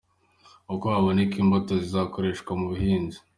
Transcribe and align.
Uko 0.73 0.85
haboneka 0.93 1.35
imbuto 1.43 1.73
zizakoreshwa 1.83 2.51
mu 2.59 2.65
buhinzi. 2.71 3.17